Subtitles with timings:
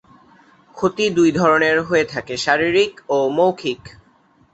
[0.77, 3.81] ক্ষতি দুই ধরনের হয়ে থাকে- শারিরীক ও মৌখিক।